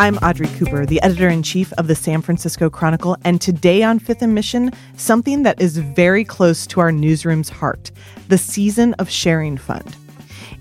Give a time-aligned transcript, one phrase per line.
[0.00, 3.98] I'm Audrey Cooper, the editor in chief of the San Francisco Chronicle, and today on
[3.98, 7.90] Fifth and Mission, something that is very close to our newsroom's heart
[8.28, 9.94] the Season of Sharing Fund.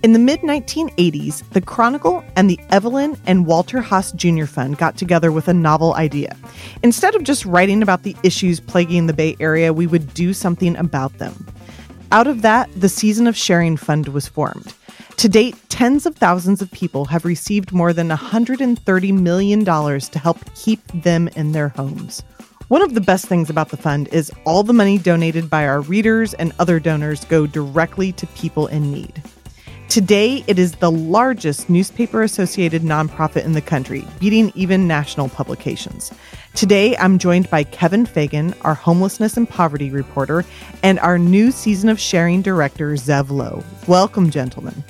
[0.03, 4.43] In the mid 1980s, the Chronicle and the Evelyn and Walter Haas Jr.
[4.43, 6.35] Fund got together with a novel idea.
[6.83, 10.75] Instead of just writing about the issues plaguing the Bay Area, we would do something
[10.75, 11.47] about them.
[12.11, 14.73] Out of that, the Season of Sharing Fund was formed.
[15.17, 20.37] To date, tens of thousands of people have received more than $130 million to help
[20.55, 22.23] keep them in their homes.
[22.69, 25.81] One of the best things about the fund is all the money donated by our
[25.81, 29.23] readers and other donors go directly to people in need.
[29.89, 36.11] Today, it is the largest newspaper associated nonprofit in the country, beating even national publications.
[36.59, 40.43] Today, I'm joined by Kevin Fagan, our homelessness and poverty reporter,
[40.83, 43.63] and our new season of sharing director, Zev Lowe.
[43.87, 44.83] Welcome, gentlemen.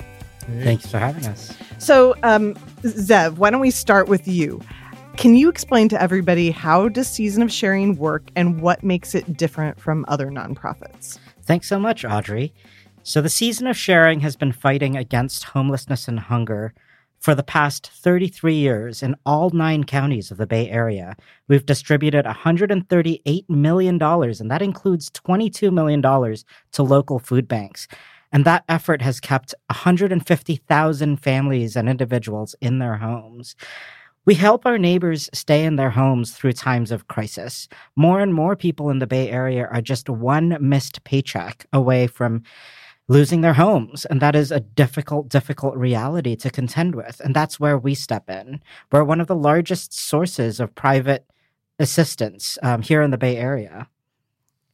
[0.63, 1.55] Thanks for having us.
[1.77, 4.59] So, um, Zev, why don't we start with you?
[5.15, 9.37] Can you explain to everybody how does Season of Sharing work and what makes it
[9.37, 11.19] different from other nonprofits?
[11.43, 12.51] Thanks so much, Audrey.
[13.03, 16.73] So, the Season of Sharing has been fighting against homelessness and hunger
[17.19, 21.15] for the past 33 years in all nine counties of the Bay Area.
[21.47, 27.87] We've distributed $138 million, and that includes $22 million to local food banks.
[28.31, 33.55] And that effort has kept 150,000 families and individuals in their homes.
[34.25, 37.67] We help our neighbors stay in their homes through times of crisis.
[37.95, 42.43] More and more people in the Bay Area are just one missed paycheck away from
[43.09, 44.05] losing their homes.
[44.05, 47.19] And that is a difficult, difficult reality to contend with.
[47.19, 48.61] And that's where we step in.
[48.91, 51.25] We're one of the largest sources of private
[51.79, 53.89] assistance um, here in the Bay Area.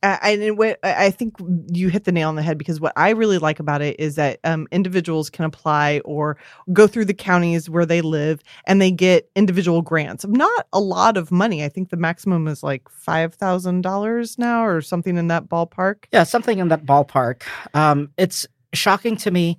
[0.06, 1.36] I, I think
[1.72, 4.16] you hit the nail on the head because what I really like about it is
[4.16, 6.38] that um, individuals can apply or
[6.74, 10.26] go through the counties where they live and they get individual grants.
[10.26, 11.64] Not a lot of money.
[11.64, 16.06] I think the maximum is like $5,000 now or something in that ballpark.
[16.12, 17.44] Yeah, something in that ballpark.
[17.74, 19.58] Um, it's shocking to me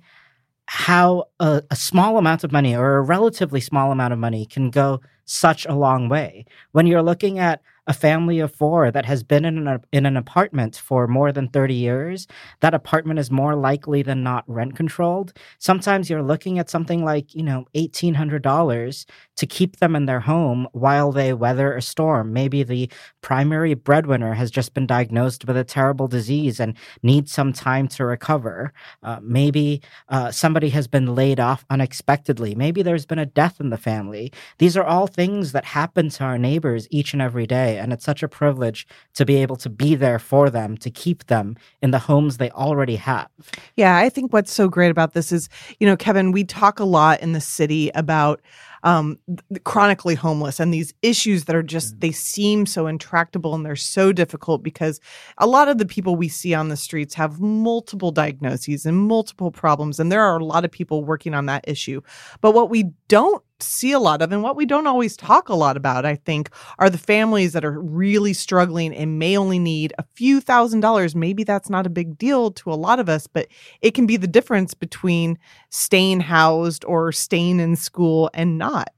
[0.67, 4.69] how a, a small amount of money or a relatively small amount of money can
[4.69, 6.45] go such a long way.
[6.71, 10.17] When you're looking at a family of four that has been in an, in an
[10.17, 12.27] apartment for more than 30 years,
[12.59, 15.33] that apartment is more likely than not rent controlled.
[15.57, 19.05] Sometimes you're looking at something like, you know, $1,800
[19.37, 22.33] to keep them in their home while they weather a storm.
[22.33, 22.89] Maybe the
[23.21, 28.05] primary breadwinner has just been diagnosed with a terrible disease and needs some time to
[28.05, 28.73] recover.
[29.01, 32.55] Uh, maybe uh, somebody has been laid off unexpectedly.
[32.55, 34.31] Maybe there's been a death in the family.
[34.57, 37.77] These are all things that happen to our neighbors each and every day.
[37.77, 41.27] And it's such a privilege to be able to be there for them, to keep
[41.27, 43.29] them in the homes they already have.
[43.75, 45.49] Yeah, I think what's so great about this is,
[45.79, 48.41] you know, Kevin, we talk a lot in the city about
[48.83, 49.17] um,
[49.63, 52.01] chronically homeless and these issues that are just mm.
[52.01, 54.99] they seem so intractable and they're so difficult because
[55.37, 59.51] a lot of the people we see on the streets have multiple diagnoses and multiple
[59.51, 62.01] problems and there are a lot of people working on that issue
[62.41, 65.55] but what we don't see a lot of and what we don't always talk a
[65.55, 69.93] lot about i think are the families that are really struggling and may only need
[69.97, 71.15] a few thousand dollars.
[71.15, 73.47] Maybe that's not a big deal to a lot of us but
[73.81, 75.37] it can be the difference between
[75.69, 78.89] staying housed or staying in school and not.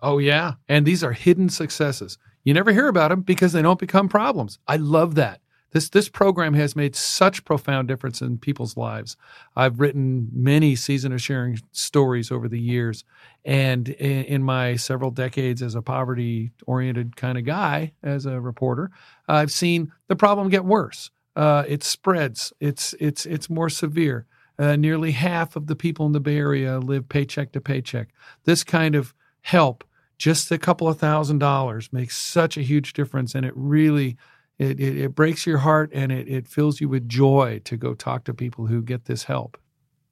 [0.00, 0.54] Oh yeah.
[0.68, 2.18] And these are hidden successes.
[2.44, 4.58] You never hear about them because they don't become problems.
[4.66, 5.40] I love that
[5.72, 9.16] this this program has made such profound difference in people's lives.
[9.54, 13.04] I've written many season of sharing stories over the years,
[13.44, 18.40] and in, in my several decades as a poverty oriented kind of guy, as a
[18.40, 18.90] reporter,
[19.28, 21.10] I've seen the problem get worse.
[21.36, 22.52] Uh, it spreads.
[22.60, 24.26] It's it's it's more severe.
[24.58, 28.08] Uh, nearly half of the people in the Bay Area live paycheck to paycheck.
[28.42, 29.84] This kind of help,
[30.16, 34.16] just a couple of thousand dollars, makes such a huge difference, and it really
[34.58, 37.94] it, it, it breaks your heart and it, it fills you with joy to go
[37.94, 39.56] talk to people who get this help.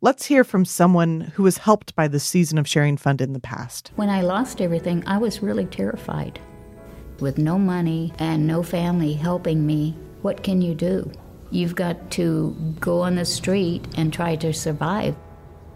[0.00, 3.40] Let's hear from someone who was helped by the Season of Sharing Fund in the
[3.40, 3.90] past.
[3.96, 6.38] When I lost everything, I was really terrified.
[7.19, 11.10] With no money and no family helping me, what can you do?
[11.50, 15.16] You've got to go on the street and try to survive.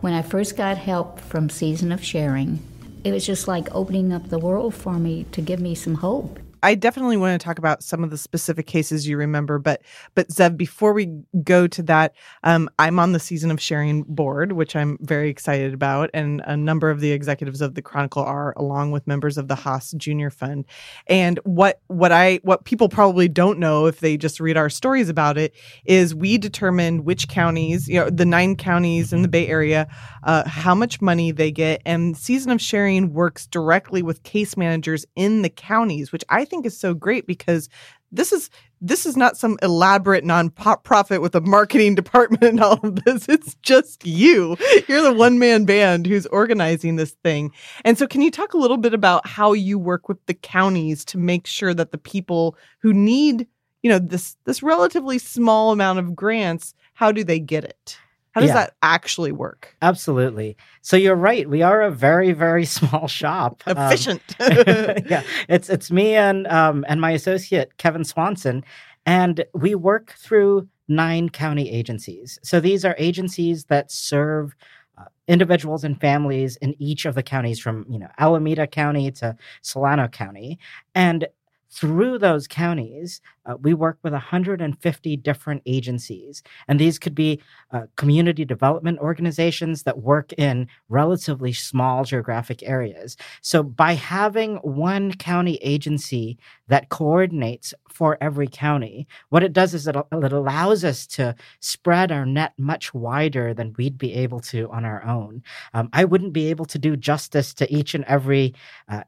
[0.00, 2.62] When I first got help from Season of Sharing,
[3.04, 6.38] it was just like opening up the world for me to give me some hope.
[6.62, 9.82] I definitely want to talk about some of the specific cases you remember, but
[10.14, 11.06] but Zev, before we
[11.42, 12.14] go to that,
[12.44, 16.56] um, I'm on the season of sharing board, which I'm very excited about, and a
[16.56, 20.30] number of the executives of the Chronicle are, along with members of the Haas Junior
[20.30, 20.66] Fund.
[21.06, 25.08] And what what I what people probably don't know if they just read our stories
[25.08, 25.54] about it
[25.84, 29.88] is we determine which counties, you know, the nine counties in the Bay Area,
[30.24, 35.06] uh, how much money they get, and Season of Sharing works directly with case managers
[35.16, 37.68] in the counties, which I think is so great because
[38.12, 38.50] this is
[38.82, 43.28] this is not some elaborate non-profit with a marketing department and all of this.
[43.28, 44.56] It's just you.
[44.88, 47.52] You're the one-man band who's organizing this thing.
[47.84, 51.04] And so can you talk a little bit about how you work with the counties
[51.06, 53.46] to make sure that the people who need,
[53.82, 57.98] you know, this this relatively small amount of grants, how do they get it?
[58.32, 58.54] How does yeah.
[58.54, 59.76] that actually work?
[59.82, 60.56] Absolutely.
[60.82, 61.48] So you're right.
[61.48, 63.62] We are a very, very small shop.
[63.66, 64.22] Um, Efficient.
[64.38, 64.52] Um,
[65.06, 65.22] yeah.
[65.48, 68.64] It's it's me and um, and my associate Kevin Swanson,
[69.04, 72.38] and we work through nine county agencies.
[72.42, 74.54] So these are agencies that serve
[74.98, 79.36] uh, individuals and families in each of the counties from you know Alameda County to
[79.62, 80.58] Solano County,
[80.94, 81.26] and
[81.70, 86.42] through those counties, uh, we work with 150 different agencies.
[86.68, 87.40] And these could be
[87.70, 93.16] uh, community development organizations that work in relatively small geographic areas.
[93.40, 96.38] So, by having one county agency
[96.68, 102.12] that coordinates for every county, what it does is it, it allows us to spread
[102.12, 105.42] our net much wider than we'd be able to on our own.
[105.72, 108.54] Um, I wouldn't be able to do justice to each and every
[108.88, 109.02] uh,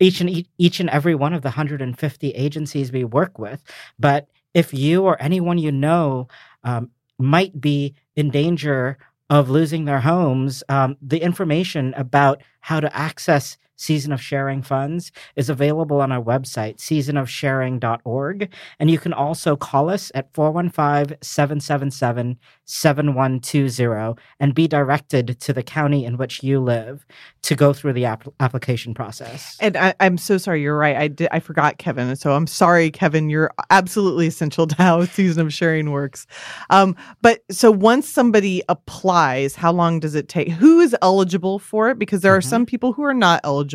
[0.00, 3.62] each and each and every one of the 150 agencies we work with.
[3.98, 6.28] But if you or anyone you know
[6.64, 8.98] um, might be in danger
[9.30, 15.12] of losing their homes, um, the information about how to access Season of Sharing funds
[15.36, 18.52] is available on our website, seasonofsharing.org.
[18.78, 25.62] And you can also call us at 415 777 7120 and be directed to the
[25.62, 27.06] county in which you live
[27.42, 29.56] to go through the ap- application process.
[29.60, 30.60] And I, am so sorry.
[30.60, 30.96] You're right.
[30.96, 31.28] I did.
[31.30, 32.14] I forgot Kevin.
[32.16, 33.30] So I'm sorry, Kevin.
[33.30, 36.26] You're absolutely essential to how Season of Sharing works.
[36.70, 40.50] Um, but so once somebody applies, how long does it take?
[40.50, 41.98] Who is eligible for it?
[41.98, 42.38] Because there mm-hmm.
[42.38, 43.67] are some people who are not eligible.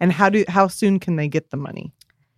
[0.00, 1.92] And how do how soon can they get the money?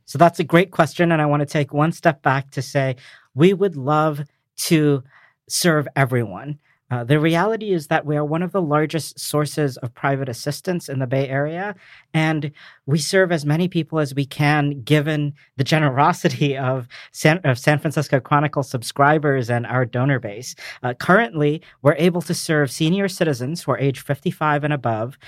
[0.07, 1.13] So that's a great question.
[1.13, 2.97] And I want to take one step back to say
[3.35, 4.23] we would love
[4.57, 5.03] to
[5.49, 6.59] serve everyone.
[6.91, 10.89] Uh, the reality is that we are one of the largest sources of private assistance
[10.89, 11.75] in the Bay Area,
[12.13, 12.53] and
[12.87, 17.79] we serve as many people as we can given the generosity of San, of San
[17.79, 20.55] Francisco Chronicle subscribers and our donor base.
[20.83, 25.19] Uh, currently, we're able to serve senior citizens who are age 55 and above,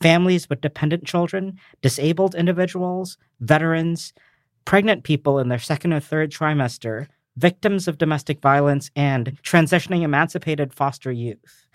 [0.00, 4.12] families with dependent children, disabled individuals, veterans,
[4.64, 7.06] pregnant people in their second or third trimester,
[7.36, 11.66] victims of domestic violence, and transitioning emancipated foster youth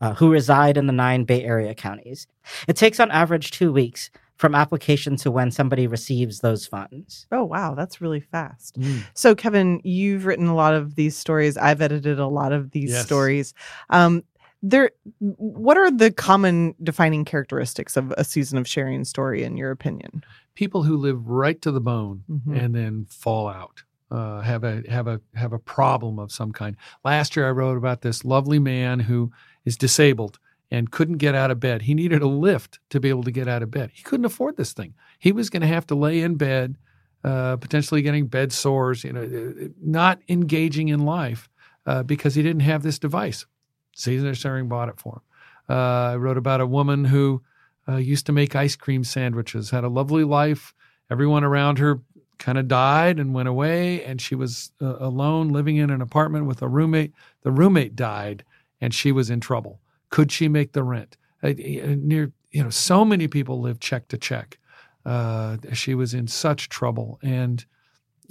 [0.00, 2.26] uh, who reside in the nine Bay Area counties.
[2.68, 7.26] It takes on average two weeks from application to when somebody receives those funds.
[7.32, 7.74] Oh, wow.
[7.74, 8.78] That's really fast.
[8.78, 9.02] Mm.
[9.14, 11.56] So, Kevin, you've written a lot of these stories.
[11.56, 13.06] I've edited a lot of these yes.
[13.06, 13.54] stories.
[13.88, 14.22] Um,
[14.62, 19.70] there, what are the common defining characteristics of a season of sharing story, in your
[19.70, 20.24] opinion?
[20.54, 22.54] People who live right to the bone mm-hmm.
[22.54, 26.76] and then fall out uh, have a have a have a problem of some kind.
[27.04, 29.32] Last year, I wrote about this lovely man who
[29.64, 30.38] is disabled
[30.70, 31.82] and couldn't get out of bed.
[31.82, 33.90] He needed a lift to be able to get out of bed.
[33.92, 34.94] He couldn't afford this thing.
[35.18, 36.76] He was going to have to lay in bed,
[37.24, 39.04] uh, potentially getting bed sores.
[39.04, 41.48] You know, uh, not engaging in life
[41.84, 43.46] uh, because he didn't have this device.
[43.96, 45.74] Season of Sharing bought it for him.
[45.76, 47.42] Uh, I wrote about a woman who
[47.88, 50.74] uh, used to make ice cream sandwiches, had a lovely life.
[51.10, 52.00] Everyone around her
[52.38, 56.44] kind of died and went away, and she was uh, alone living in an apartment
[56.44, 57.12] with a roommate.
[57.42, 58.44] The roommate died,
[58.80, 59.80] and she was in trouble.
[60.10, 61.16] Could she make the rent?
[61.42, 64.58] Near, you know, so many people live check to check.
[65.04, 67.64] Uh, she was in such trouble, and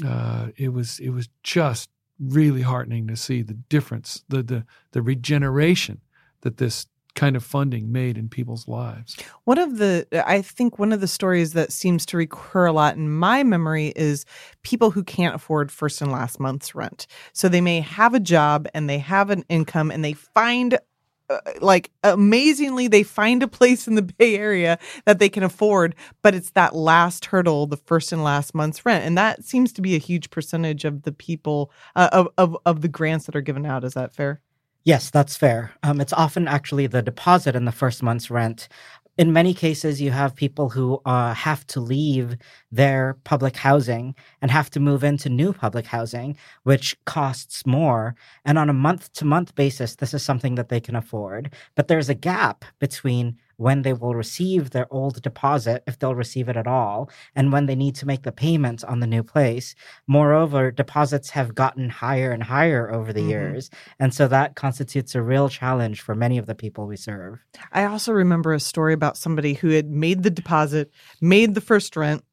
[0.06, 5.02] uh, it was it was just really heartening to see the difference, the the the
[5.02, 6.02] regeneration
[6.42, 9.18] that this kind of funding made in people's lives.
[9.46, 12.98] One of the, I think one of the stories that seems to recur a lot
[12.98, 14.26] in my memory is
[14.64, 17.08] people who can't afford first and last month's rent.
[17.34, 20.78] So they may have a job and they have an income and they find
[21.30, 25.96] uh, like amazingly they find a place in the bay area that they can afford
[26.22, 29.82] but it's that last hurdle the first and last month's rent and that seems to
[29.82, 33.42] be a huge percentage of the people uh, of, of of the grants that are
[33.42, 34.42] given out is that fair
[34.86, 35.72] Yes, that's fair.
[35.82, 38.68] Um, it's often actually the deposit in the first month's rent.
[39.18, 42.38] In many cases, you have people who uh, have to leave
[42.72, 48.16] their public housing and have to move into new public housing, which costs more.
[48.44, 51.54] And on a month to month basis, this is something that they can afford.
[51.76, 56.50] But there's a gap between when they will receive their old deposit, if they'll receive
[56.50, 59.76] it at all, and when they need to make the payments on the new place.
[60.08, 63.30] Moreover, deposits have gotten higher and higher over the mm-hmm.
[63.30, 63.70] years.
[64.00, 67.40] And so that constitutes a real challenge for many of the people we serve.
[67.72, 71.96] I also remember a story about somebody who had made the deposit, made the first
[71.96, 72.24] rent,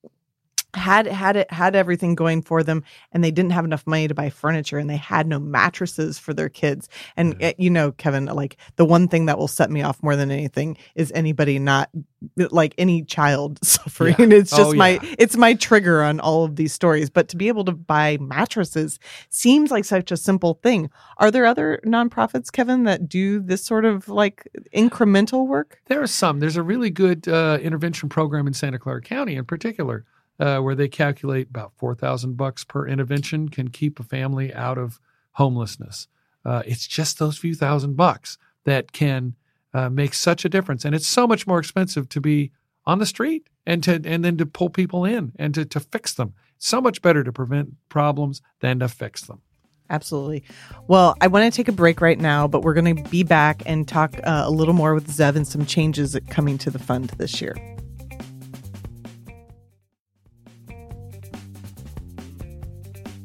[0.75, 4.15] had had it had everything going for them and they didn't have enough money to
[4.15, 6.89] buy furniture and they had no mattresses for their kids.
[7.17, 7.55] And mm.
[7.59, 10.77] you know kevin like the one thing that will set me off more than anything
[10.95, 11.91] is anybody not
[12.37, 14.17] like any child suffering.
[14.19, 14.37] Yeah.
[14.37, 15.15] it's just oh, my yeah.
[15.19, 17.11] it's my trigger on all of these stories.
[17.11, 18.99] But to be able to buy mattresses
[19.29, 20.91] seems like such a simple thing.
[21.19, 25.81] Are there other nonprofits kevin that do this sort of like incremental work?
[25.87, 26.41] There are some.
[26.41, 30.05] There's a really good uh, intervention program in santa clara county in particular
[30.43, 34.77] uh, where they calculate about four thousand bucks per intervention can keep a family out
[34.77, 34.99] of
[35.33, 36.09] homelessness.
[36.45, 39.37] Uh, it's just those few thousand bucks that can
[39.73, 42.51] uh, make such a difference, and it's so much more expensive to be
[42.85, 46.13] on the street and to and then to pull people in and to to fix
[46.15, 46.35] them.
[46.59, 49.43] So much better to prevent problems than to fix them.
[49.91, 50.43] Absolutely.
[50.89, 53.63] Well, I want to take a break right now, but we're going to be back
[53.67, 57.11] and talk uh, a little more with Zev and some changes coming to the fund
[57.19, 57.55] this year.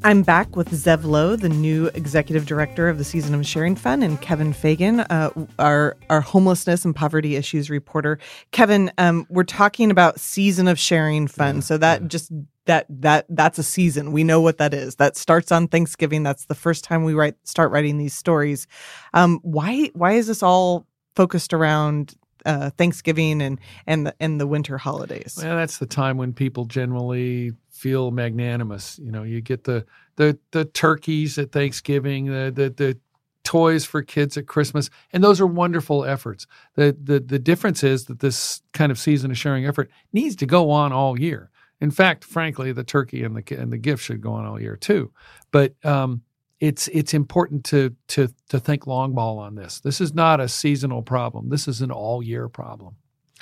[0.03, 4.03] I'm back with Zev Lowe, the new executive director of the Season of Sharing Fund,
[4.03, 8.19] and Kevin Fagan, uh, our our homelessness and poverty issues reporter.
[8.51, 12.07] Kevin, um, we're talking about Season of Sharing Fund, yeah, so that yeah.
[12.07, 12.31] just
[12.65, 14.11] that that that's a season.
[14.11, 14.95] We know what that is.
[14.95, 16.23] That starts on Thanksgiving.
[16.23, 18.67] That's the first time we write start writing these stories.
[19.13, 20.85] Um, why why is this all
[21.15, 25.39] focused around uh, Thanksgiving and and the, and the winter holidays.
[25.41, 28.99] Well, that's the time when people generally feel magnanimous.
[28.99, 32.97] You know, you get the the the turkeys at Thanksgiving, the the the
[33.43, 36.47] toys for kids at Christmas, and those are wonderful efforts.
[36.75, 40.45] The the the difference is that this kind of season of sharing effort needs to
[40.45, 41.49] go on all year.
[41.79, 44.75] In fact, frankly, the turkey and the and the gift should go on all year
[44.75, 45.11] too.
[45.51, 46.23] But um,
[46.59, 49.79] it's it's important to to to think long ball on this.
[49.79, 51.49] This is not a seasonal problem.
[51.49, 52.95] This is an all year problem.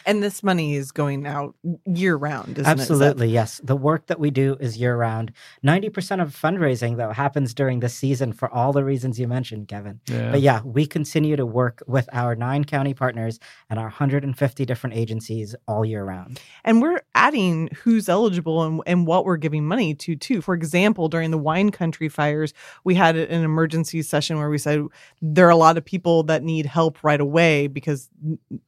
[0.06, 3.34] And this money is going out year round, Absolutely, it?
[3.34, 3.60] yes.
[3.64, 5.32] The work that we do is year round.
[5.66, 10.00] 90% of fundraising, though, happens during the season for all the reasons you mentioned, Kevin.
[10.08, 10.32] Yeah.
[10.32, 14.96] But yeah, we continue to work with our nine county partners and our 150 different
[14.96, 16.40] agencies all year round.
[16.64, 20.42] And we're adding who's eligible and, and what we're giving money to, too.
[20.42, 24.84] For example, during the wine country fires, we had an emergency session where we said
[25.22, 28.10] there are a lot of people that need help right away because,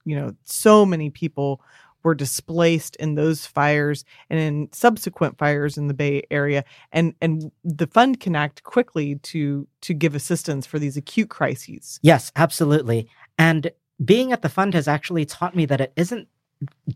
[0.04, 1.62] you know, so many people people
[2.04, 7.52] were displaced in those fires and in subsequent fires in the Bay Area, and and
[7.64, 12.00] the fund can act quickly to to give assistance for these acute crises.
[12.02, 13.10] Yes, absolutely.
[13.38, 13.72] And
[14.04, 16.28] being at the fund has actually taught me that it isn't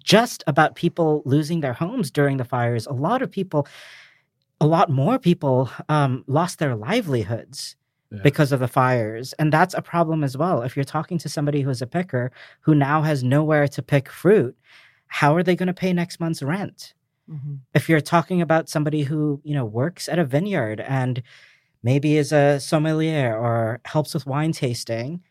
[0.04, 2.86] just about people losing their homes during the fires.
[2.86, 3.68] A lot of people,
[4.60, 7.76] a lot more people, um, lost their livelihoods
[8.12, 8.20] yeah.
[8.24, 9.34] because of the fires.
[9.34, 10.62] And that's a problem as well.
[10.62, 14.56] If you're talking to somebody who's a picker who now has nowhere to pick fruit,
[15.08, 16.94] how are they going to pay next month's rent?
[17.30, 17.56] Mm-hmm.
[17.74, 21.22] If you're talking about somebody who, you know, works at a vineyard and
[21.84, 25.22] maybe is a sommelier or helps with wine tasting,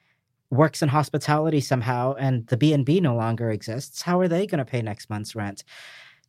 [0.51, 4.65] works in hospitality somehow and the B&B no longer exists, how are they going to
[4.65, 5.63] pay next month's rent?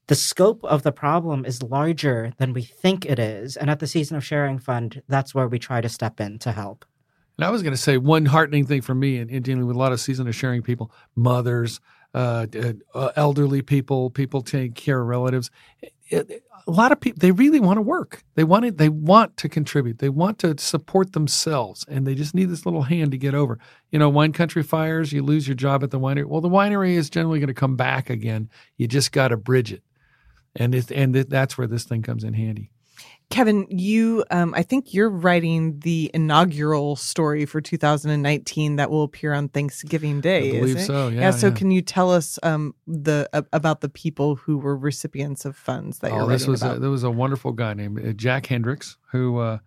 [0.07, 3.55] The scope of the problem is larger than we think it is.
[3.55, 6.51] And at the Season of Sharing Fund, that's where we try to step in to
[6.51, 6.85] help.
[7.37, 9.75] And I was going to say one heartening thing for me in, in, dealing with
[9.75, 11.79] a lot of Season of Sharing people, mothers,
[12.13, 12.45] uh,
[12.93, 15.49] uh, elderly people, people taking care of relatives.
[15.81, 18.23] It, it, a lot of people they really want to work.
[18.35, 18.77] They want it.
[18.77, 19.99] They want to contribute.
[19.99, 23.57] They want to support themselves, and they just need this little hand to get over.
[23.91, 25.11] You know, wine country fires.
[25.11, 26.25] You lose your job at the winery.
[26.25, 28.49] Well, the winery is generally going to come back again.
[28.77, 29.81] You just got to bridge it
[30.55, 32.71] and it, and it, that's where this thing comes in handy.
[33.31, 39.33] Kevin, you, um, I think you're writing the inaugural story for 2019 that will appear
[39.33, 40.57] on Thanksgiving Day.
[40.57, 41.07] I believe so.
[41.07, 41.31] Yeah, yeah.
[41.31, 41.53] So, yeah.
[41.53, 45.99] can you tell us um, the uh, about the people who were recipients of funds
[45.99, 46.77] that oh, you're this was about?
[46.77, 49.59] A, there was a wonderful guy named uh, Jack Hendricks who uh,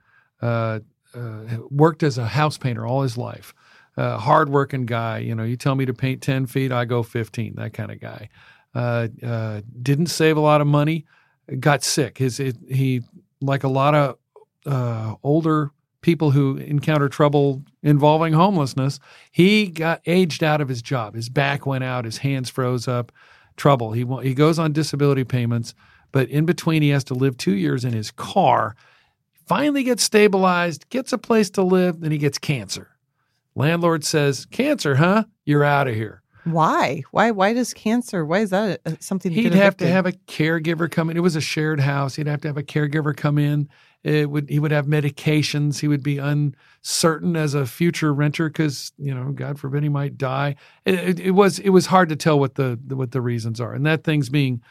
[0.42, 0.80] uh,
[1.14, 3.54] uh, worked as a house painter all his life.
[3.96, 5.18] Uh, hardworking guy.
[5.18, 7.54] You know, you tell me to paint 10 feet, I go 15.
[7.54, 8.28] That kind of guy.
[8.74, 11.04] Uh, uh, didn't save a lot of money,
[11.60, 12.18] got sick.
[12.18, 13.02] His it, he
[13.40, 14.18] like a lot of
[14.66, 18.98] uh, older people who encounter trouble involving homelessness.
[19.30, 21.14] He got aged out of his job.
[21.14, 23.12] His back went out, his hands froze up,
[23.56, 23.92] trouble.
[23.92, 25.74] He he goes on disability payments,
[26.12, 28.74] but in between he has to live 2 years in his car.
[29.46, 32.90] Finally gets stabilized, gets a place to live, then he gets cancer.
[33.54, 35.24] Landlord says, "Cancer, huh?
[35.44, 37.02] You're out of here." Why?
[37.10, 37.30] Why?
[37.30, 38.24] Why does cancer?
[38.24, 39.32] Why is that something?
[39.32, 41.16] He'd have to have a caregiver come in.
[41.16, 42.14] It was a shared house.
[42.16, 43.68] He'd have to have a caregiver come in.
[44.02, 45.80] It would he would have medications.
[45.80, 50.18] He would be uncertain as a future renter because you know, God forbid, he might
[50.18, 50.56] die.
[50.84, 53.72] It, it, it was it was hard to tell what the what the reasons are,
[53.72, 54.62] and that thing's being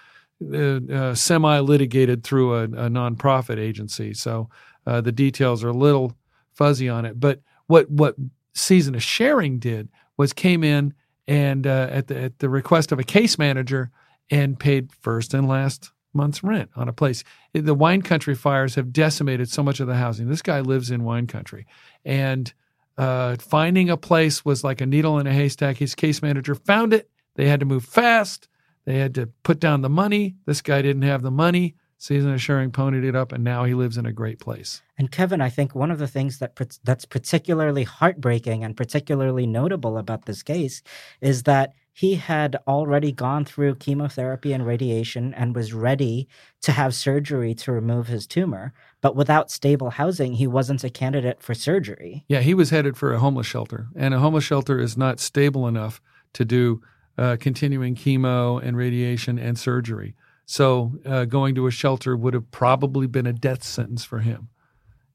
[0.53, 4.13] uh, uh, semi litigated through a, a nonprofit agency.
[4.13, 4.49] So
[4.85, 6.15] uh, the details are a little
[6.53, 7.19] fuzzy on it.
[7.19, 8.15] But what what
[8.53, 10.93] season of sharing did was came in
[11.27, 13.91] and uh, at the at the request of a case manager
[14.29, 17.23] and paid first and last month's rent on a place.
[17.53, 20.27] The wine country fires have decimated so much of the housing.
[20.27, 21.65] This guy lives in wine country,
[22.05, 22.53] and
[22.97, 25.77] uh, finding a place was like a needle in a haystack.
[25.77, 27.09] His case manager found it.
[27.35, 28.47] They had to move fast.
[28.85, 30.35] They had to put down the money.
[30.45, 31.75] This guy didn't have the money.
[32.03, 34.81] Season of Sharing ponied it up, and now he lives in a great place.
[34.97, 39.97] And Kevin, I think one of the things that that's particularly heartbreaking and particularly notable
[39.97, 40.83] about this case
[41.21, 46.27] is that he had already gone through chemotherapy and radiation and was ready
[46.63, 51.41] to have surgery to remove his tumor, but without stable housing, he wasn't a candidate
[51.41, 52.25] for surgery.
[52.27, 55.69] Yeah, he was headed for a homeless shelter, and a homeless shelter is not stable
[55.69, 56.01] enough
[56.33, 56.81] to do
[57.17, 60.15] uh, continuing chemo and radiation and surgery.
[60.45, 64.49] So uh, going to a shelter would have probably been a death sentence for him.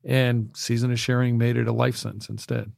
[0.04, 2.72] And Season of Sharing made it a life sentence instead.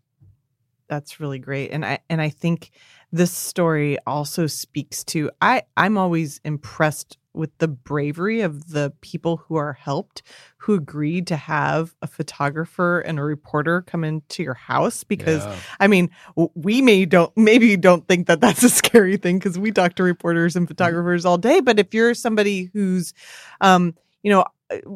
[0.90, 1.70] That's really great.
[1.70, 2.72] And I and I think
[3.12, 9.36] this story also speaks to I I'm always impressed with the bravery of the people
[9.36, 10.20] who are helped
[10.56, 15.56] who agreed to have a photographer and a reporter come into your house because Yeah.
[15.78, 16.10] I mean,
[16.54, 20.02] we may don't maybe don't think that that's a scary thing because we talk to
[20.02, 21.60] reporters and photographers all day.
[21.60, 23.14] But if you're somebody who's,
[23.60, 24.44] um, you know,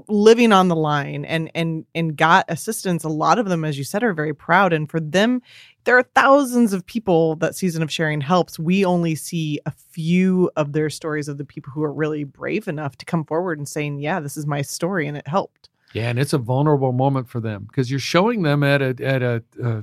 [0.09, 3.85] living on the line and and and got assistance, a lot of them, as you
[3.85, 4.73] said, are very proud.
[4.73, 5.43] And for them,
[5.85, 8.59] there are thousands of people that Season of Sharing helps.
[8.59, 12.69] We only see a few of their stories of the people who are really brave
[12.69, 16.09] enough to come forward and saying, "Yeah, this is my story, and it helped." Yeah,
[16.09, 19.43] and it's a vulnerable moment for them because you're showing them at a at a
[19.63, 19.83] uh,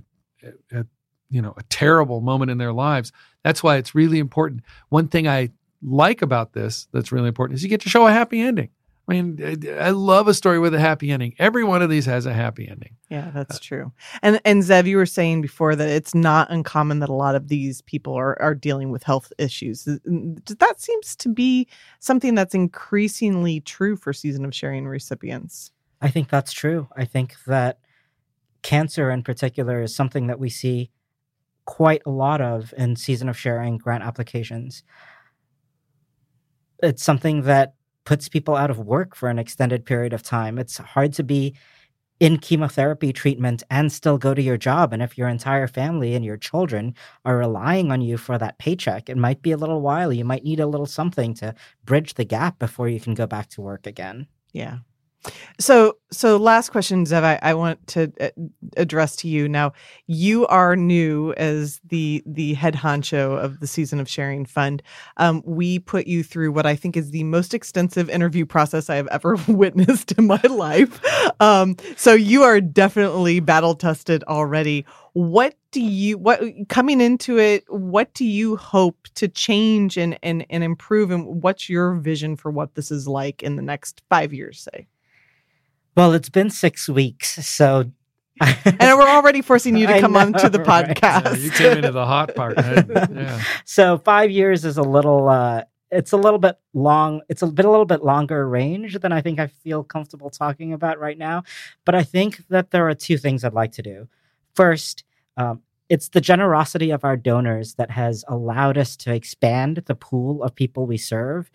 [0.72, 0.86] at,
[1.30, 3.12] you know a terrible moment in their lives.
[3.44, 4.62] That's why it's really important.
[4.90, 5.50] One thing I
[5.82, 8.70] like about this that's really important is you get to show a happy ending.
[9.12, 11.36] I mean, I love a story with a happy ending.
[11.38, 12.96] Every one of these has a happy ending.
[13.10, 13.92] Yeah, that's uh, true.
[14.22, 17.48] And and Zev, you were saying before that it's not uncommon that a lot of
[17.50, 19.84] these people are are dealing with health issues.
[19.86, 21.68] That seems to be
[22.00, 25.72] something that's increasingly true for Season of Sharing recipients.
[26.02, 26.88] I think that's true.
[26.96, 27.80] I think that
[28.62, 30.92] cancer in particular is something that we see
[31.66, 34.84] quite a lot of in season of sharing grant applications.
[36.82, 40.58] It's something that puts people out of work for an extended period of time.
[40.58, 41.56] It's hard to be
[42.20, 44.94] in chemotherapy treatment and still go to your job.
[44.94, 46.94] And if your entire family and your children
[47.26, 50.14] are relying on you for that paycheck, it might be a little while.
[50.14, 53.50] You might need a little something to bridge the gap before you can go back
[53.50, 54.28] to work again.
[54.54, 54.80] Yeah.
[55.60, 58.30] So, so last question, Zev, I, I want to uh,
[58.78, 59.74] address to you now.
[60.08, 64.82] You are new as the the head honcho of the Season of Sharing Fund.
[65.18, 68.96] Um, we put you through what I think is the most extensive interview process I
[68.96, 71.00] have ever witnessed in my life.
[71.40, 74.86] Um, so you are definitely battle tested already.
[75.14, 77.64] What do you what coming into it?
[77.68, 81.12] What do you hope to change and and and improve?
[81.12, 84.60] And what's your vision for what this is like in the next five years?
[84.60, 84.88] Say.
[85.96, 87.92] Well, it's been six weeks, so
[88.42, 90.88] and we're already forcing you to I come on to the know, right?
[90.88, 91.26] podcast.
[91.26, 92.58] Yeah, you came into the hot part.
[92.58, 93.44] I- yeah.
[93.66, 97.66] so five years is a little uh it's a little bit long it's a bit
[97.66, 101.44] a little bit longer range than i think i feel comfortable talking about right now
[101.86, 104.08] but i think that there are two things i'd like to do
[104.56, 105.04] first
[105.38, 110.42] um, it's the generosity of our donors that has allowed us to expand the pool
[110.44, 111.52] of people we serve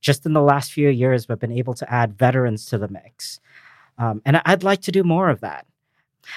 [0.00, 3.38] just in the last few years we've been able to add veterans to the mix
[3.98, 5.66] um, and i'd like to do more of that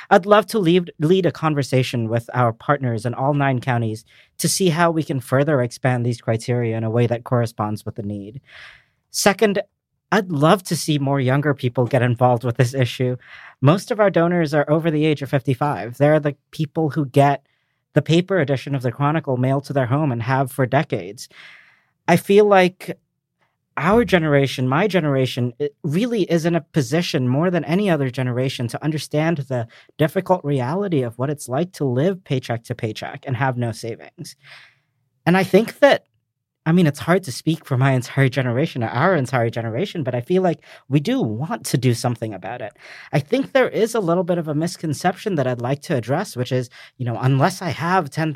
[0.09, 4.05] I'd love to lead, lead a conversation with our partners in all nine counties
[4.37, 7.95] to see how we can further expand these criteria in a way that corresponds with
[7.95, 8.41] the need.
[9.09, 9.61] Second,
[10.11, 13.15] I'd love to see more younger people get involved with this issue.
[13.61, 15.97] Most of our donors are over the age of 55.
[15.97, 17.45] They're the people who get
[17.93, 21.29] the paper edition of the Chronicle mailed to their home and have for decades.
[22.07, 22.97] I feel like
[23.77, 25.53] our generation, my generation,
[25.83, 31.01] really is in a position more than any other generation to understand the difficult reality
[31.01, 34.35] of what it's like to live paycheck to paycheck and have no savings.
[35.25, 36.05] And I think that
[36.65, 40.13] I mean, it's hard to speak for my entire generation or our entire generation, but
[40.13, 42.73] I feel like we do want to do something about it.
[43.11, 46.37] I think there is a little bit of a misconception that I'd like to address,
[46.37, 48.35] which is, you know, unless I have $10,000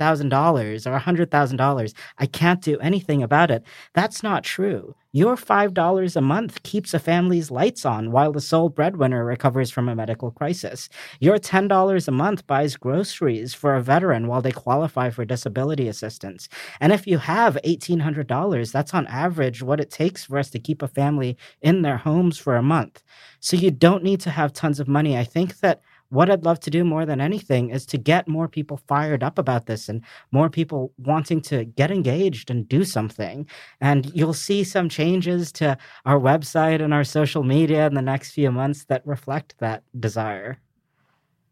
[0.88, 3.64] or $100,000, I can't do anything about it.
[3.94, 4.96] That's not true.
[5.16, 9.88] Your $5 a month keeps a family's lights on while the sole breadwinner recovers from
[9.88, 10.90] a medical crisis.
[11.22, 16.50] Your $10 a month buys groceries for a veteran while they qualify for disability assistance.
[16.82, 20.82] And if you have $1,800, that's on average what it takes for us to keep
[20.82, 23.02] a family in their homes for a month.
[23.40, 25.18] So you don't need to have tons of money.
[25.18, 25.80] I think that
[26.16, 29.38] what I'd love to do more than anything is to get more people fired up
[29.38, 30.02] about this and
[30.32, 33.48] more people wanting to get engaged and do something.
[33.82, 38.32] And you'll see some changes to our website and our social media in the next
[38.32, 40.58] few months that reflect that desire.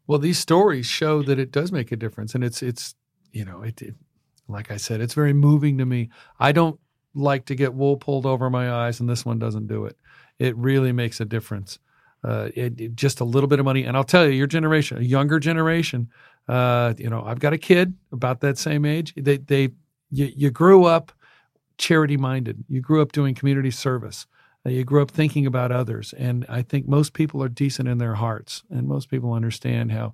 [0.07, 2.95] Well, these stories show that it does make a difference, and it's it's
[3.31, 3.95] you know it, it
[4.47, 6.09] like I said, it's very moving to me.
[6.39, 6.79] I don't
[7.13, 9.97] like to get wool pulled over my eyes, and this one doesn't do it.
[10.39, 11.79] It really makes a difference
[12.23, 13.83] uh, it, it, just a little bit of money.
[13.83, 16.09] And I'll tell you, your generation, a younger generation,
[16.47, 19.13] uh, you know, I've got a kid about that same age.
[19.15, 19.69] They, they,
[20.09, 21.11] you, you grew up
[21.77, 22.63] charity minded.
[22.67, 24.25] You grew up doing community service.
[24.65, 26.13] Uh, you grew up thinking about others.
[26.17, 30.13] And I think most people are decent in their hearts, and most people understand how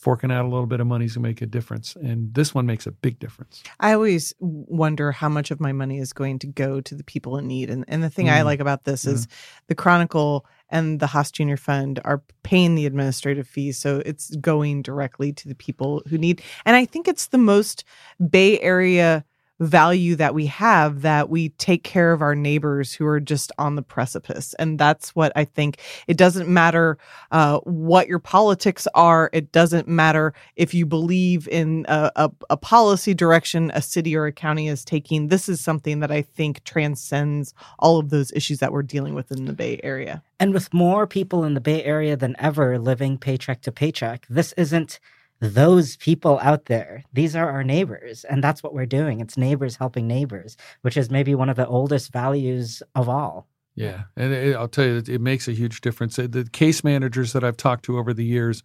[0.00, 1.94] forking out a little bit of money is going to make a difference.
[1.94, 3.62] And this one makes a big difference.
[3.80, 7.36] I always wonder how much of my money is going to go to the people
[7.36, 7.68] in need.
[7.68, 8.32] And, and the thing mm.
[8.32, 9.12] I like about this mm.
[9.12, 9.28] is
[9.66, 13.76] the Chronicle and the Haas Junior Fund are paying the administrative fees.
[13.76, 16.42] So it's going directly to the people who need.
[16.64, 17.84] And I think it's the most
[18.30, 19.26] Bay Area
[19.60, 23.76] value that we have that we take care of our neighbors who are just on
[23.76, 24.54] the precipice.
[24.54, 25.80] And that's what I think.
[26.08, 26.98] It doesn't matter
[27.30, 29.30] uh, what your politics are.
[29.32, 34.26] It doesn't matter if you believe in a, a, a policy direction a city or
[34.26, 35.28] a county is taking.
[35.28, 39.30] This is something that I think transcends all of those issues that we're dealing with
[39.30, 40.22] in the Bay Area.
[40.38, 44.54] And with more people in the Bay Area than ever living paycheck to paycheck, this
[44.54, 44.98] isn't
[45.40, 47.02] those people out there.
[47.12, 49.20] These are our neighbors, and that's what we're doing.
[49.20, 53.48] It's neighbors helping neighbors, which is maybe one of the oldest values of all.
[53.74, 56.18] Yeah, and it, I'll tell you, it, makes a huge difference.
[56.18, 58.62] Uh, the case managers that I've talked to over the years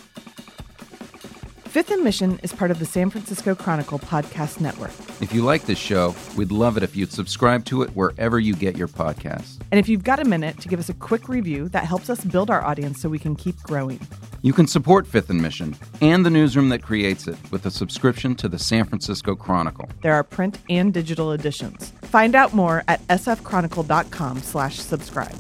[1.74, 4.92] Fifth and Mission is part of the San Francisco Chronicle podcast network.
[5.22, 8.54] If you like this show, we'd love it if you'd subscribe to it wherever you
[8.56, 9.58] get your podcasts.
[9.72, 12.24] And if you've got a minute to give us a quick review, that helps us
[12.24, 14.00] build our audience so we can keep growing.
[14.44, 18.36] You can support Fifth and Mission and the newsroom that creates it with a subscription
[18.36, 19.90] to the San Francisco Chronicle.
[20.04, 21.92] There are print and digital editions.
[22.04, 25.40] Find out more at sfchronicle.com slash subscribe.